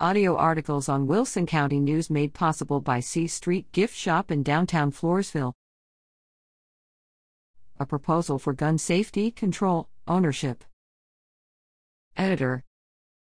Audio 0.00 0.34
articles 0.36 0.88
on 0.88 1.06
Wilson 1.06 1.46
County 1.46 1.78
News 1.78 2.10
made 2.10 2.34
possible 2.34 2.80
by 2.80 2.98
C 2.98 3.28
Street 3.28 3.70
Gift 3.70 3.94
Shop 3.94 4.32
in 4.32 4.42
downtown 4.42 4.90
Floresville. 4.90 5.52
A 7.78 7.86
proposal 7.86 8.40
for 8.40 8.52
gun 8.52 8.76
safety, 8.76 9.30
control, 9.30 9.88
ownership. 10.08 10.64
Editor. 12.16 12.64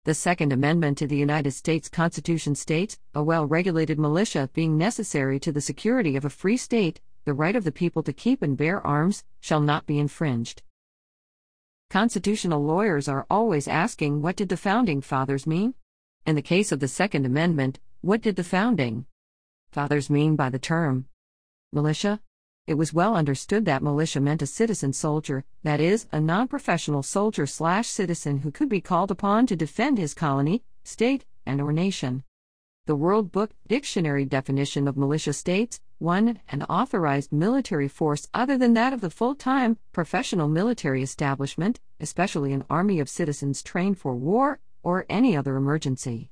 The 0.05 0.15
Second 0.15 0.51
Amendment 0.51 0.97
to 0.97 1.07
the 1.07 1.15
United 1.15 1.51
States 1.51 1.91
Constitution 1.91 2.55
states 2.55 2.99
a 3.15 3.23
well 3.23 3.45
regulated 3.45 3.99
militia 3.99 4.49
being 4.55 4.79
necessary 4.79 5.39
to 5.41 5.53
the 5.53 5.61
security 5.61 6.17
of 6.17 6.25
a 6.25 6.31
free 6.31 6.57
state, 6.57 7.03
the 7.27 7.35
right 7.35 7.55
of 7.55 7.65
the 7.65 7.71
people 7.71 8.03
to 8.03 8.15
keep 8.15 8.41
and 8.41 8.57
bear 8.57 8.85
arms, 8.85 9.25
shall 9.41 9.61
not 9.61 9.85
be 9.85 9.99
infringed. 9.99 10.63
Constitutional 11.91 12.65
lawyers 12.65 13.09
are 13.09 13.27
always 13.29 13.69
asking 13.69 14.23
what 14.23 14.37
did 14.37 14.49
the 14.49 14.57
Founding 14.57 15.03
Fathers 15.03 15.47
mean? 15.47 15.75
In 16.25 16.37
the 16.37 16.43
case 16.43 16.71
of 16.71 16.79
the 16.79 16.87
Second 16.87 17.27
Amendment, 17.27 17.81
what 18.01 18.23
did 18.23 18.37
the 18.37 18.45
Founding 18.45 19.07
Fathers 19.73 20.09
mean 20.09 20.37
by 20.37 20.51
the 20.51 20.59
term 20.59 21.07
militia? 21.73 22.21
It 22.65 22.75
was 22.75 22.95
well 22.95 23.17
understood 23.17 23.65
that 23.65 23.83
militia 23.83 24.21
meant 24.21 24.41
a 24.41 24.47
citizen 24.47 24.93
soldier, 24.93 25.45
that 25.65 25.81
is, 25.81 26.07
a 26.13 26.21
non 26.21 26.47
professional 26.47 27.03
soldier 27.03 27.45
slash 27.45 27.89
citizen 27.89 28.39
who 28.39 28.53
could 28.53 28.69
be 28.69 28.81
called 28.81 29.11
upon 29.11 29.49
to 29.49 29.57
defend 29.57 29.99
his 29.99 30.15
colony, 30.15 30.63
state, 30.85 31.25
and 31.45 31.61
or 31.61 31.73
nation. 31.73 32.23
The 32.87 32.95
World 32.95 33.33
Book 33.33 33.51
Dictionary 33.67 34.25
definition 34.25 34.87
of 34.87 34.97
militia 34.97 35.33
states 35.33 35.81
1. 35.99 36.39
An 36.51 36.63
authorized 36.65 37.33
military 37.33 37.89
force 37.89 38.29
other 38.33 38.57
than 38.57 38.75
that 38.75 38.93
of 38.93 39.01
the 39.01 39.11
full 39.11 39.35
time, 39.35 39.77
professional 39.91 40.47
military 40.47 41.03
establishment, 41.03 41.81
especially 41.99 42.53
an 42.53 42.65
army 42.71 43.01
of 43.01 43.09
citizens 43.09 43.61
trained 43.61 43.99
for 43.99 44.15
war, 44.15 44.61
or 44.83 45.07
any 45.09 45.37
other 45.37 45.57
emergency. 45.57 46.31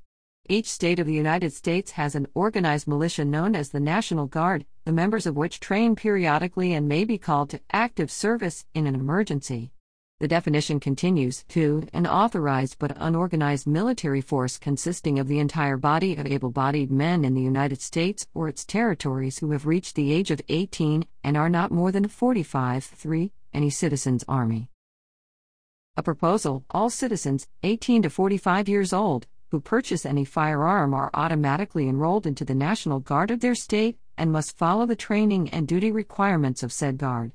Each 0.48 0.70
state 0.70 0.98
of 0.98 1.06
the 1.06 1.14
United 1.14 1.52
States 1.52 1.92
has 1.92 2.14
an 2.14 2.26
organized 2.34 2.88
militia 2.88 3.24
known 3.24 3.54
as 3.54 3.68
the 3.68 3.78
National 3.78 4.26
Guard, 4.26 4.66
the 4.84 4.92
members 4.92 5.26
of 5.26 5.36
which 5.36 5.60
train 5.60 5.94
periodically 5.94 6.72
and 6.72 6.88
may 6.88 7.04
be 7.04 7.18
called 7.18 7.50
to 7.50 7.60
active 7.70 8.10
service 8.10 8.64
in 8.74 8.86
an 8.86 8.94
emergency. 8.94 9.70
The 10.18 10.28
definition 10.28 10.80
continues 10.80 11.44
to 11.50 11.86
an 11.92 12.06
authorized 12.06 12.78
but 12.78 12.96
unorganized 12.96 13.66
military 13.66 14.20
force 14.20 14.58
consisting 14.58 15.18
of 15.18 15.28
the 15.28 15.38
entire 15.38 15.76
body 15.76 16.16
of 16.16 16.26
able 16.26 16.50
bodied 16.50 16.90
men 16.90 17.24
in 17.24 17.34
the 17.34 17.42
United 17.42 17.80
States 17.80 18.26
or 18.34 18.48
its 18.48 18.64
territories 18.64 19.38
who 19.38 19.52
have 19.52 19.66
reached 19.66 19.94
the 19.94 20.12
age 20.12 20.30
of 20.30 20.42
18 20.48 21.06
and 21.22 21.36
are 21.36 21.48
not 21.48 21.70
more 21.70 21.92
than 21.92 22.08
45. 22.08 22.84
3. 22.84 23.32
Any 23.54 23.70
citizen's 23.70 24.24
army. 24.28 24.69
A 26.00 26.02
proposal 26.02 26.64
All 26.70 26.88
citizens, 26.88 27.46
18 27.62 28.00
to 28.04 28.08
45 28.08 28.70
years 28.70 28.90
old, 28.90 29.26
who 29.50 29.60
purchase 29.60 30.06
any 30.06 30.24
firearm 30.24 30.94
are 30.94 31.10
automatically 31.12 31.88
enrolled 31.88 32.26
into 32.26 32.42
the 32.42 32.54
National 32.54 33.00
Guard 33.00 33.30
of 33.30 33.40
their 33.40 33.54
state 33.54 33.98
and 34.16 34.32
must 34.32 34.56
follow 34.56 34.86
the 34.86 34.96
training 34.96 35.50
and 35.50 35.68
duty 35.68 35.92
requirements 35.92 36.62
of 36.62 36.72
said 36.72 36.96
Guard. 36.96 37.32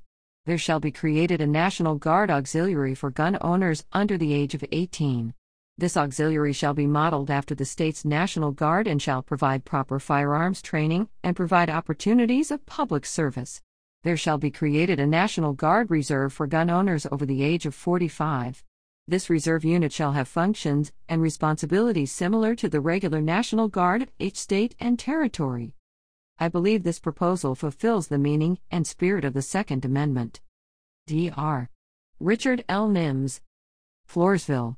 There 0.47 0.57
shall 0.57 0.79
be 0.79 0.91
created 0.91 1.41
a 1.41 1.45
National 1.45 1.93
Guard 1.93 2.31
auxiliary 2.31 2.95
for 2.95 3.11
gun 3.11 3.37
owners 3.39 3.85
under 3.93 4.17
the 4.17 4.33
age 4.33 4.55
of 4.55 4.65
18. 4.71 5.35
This 5.77 5.95
auxiliary 5.95 6.53
shall 6.53 6.73
be 6.73 6.87
modeled 6.87 7.29
after 7.29 7.53
the 7.53 7.65
state's 7.65 8.03
National 8.03 8.51
Guard 8.51 8.87
and 8.87 8.99
shall 8.99 9.21
provide 9.21 9.65
proper 9.65 9.99
firearms 9.99 10.63
training 10.63 11.09
and 11.23 11.35
provide 11.35 11.69
opportunities 11.69 12.49
of 12.49 12.65
public 12.65 13.05
service 13.05 13.61
there 14.05 14.15
shall 14.15 14.37
be 14.37 14.51
created 14.51 14.99
a 14.99 15.07
National 15.07 15.53
Guard 15.53 15.89
Reserve 15.89 16.31
for 16.31 16.45
gun 16.45 16.69
owners 16.69 17.07
over 17.11 17.25
the 17.25 17.41
age 17.41 17.65
of 17.65 17.73
45. 17.73 18.63
This 19.07 19.31
reserve 19.31 19.65
unit 19.65 19.91
shall 19.91 20.11
have 20.11 20.27
functions 20.27 20.91
and 21.09 21.23
responsibilities 21.23 22.11
similar 22.11 22.53
to 22.53 22.69
the 22.69 22.79
regular 22.79 23.19
National 23.19 23.67
Guard 23.67 24.03
of 24.03 24.11
each 24.19 24.37
state 24.37 24.75
and 24.79 24.99
territory. 24.99 25.73
I 26.37 26.49
believe 26.49 26.83
this 26.83 26.99
proposal 26.99 27.55
fulfills 27.55 28.07
the 28.07 28.19
meaning 28.19 28.59
and 28.69 28.85
spirit 28.85 29.25
of 29.25 29.33
the 29.33 29.41
Second 29.41 29.83
Amendment. 29.83 30.39
Dr. 31.07 31.69
Richard 32.19 32.63
L. 32.69 32.87
Nims, 32.87 33.39
Floresville. 34.07 34.77